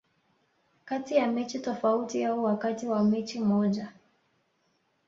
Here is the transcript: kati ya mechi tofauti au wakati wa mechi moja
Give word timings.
kati 0.85 1.15
ya 1.15 1.27
mechi 1.31 1.59
tofauti 1.59 2.25
au 2.25 2.43
wakati 2.43 2.87
wa 2.87 3.03
mechi 3.03 3.39
moja 3.39 3.93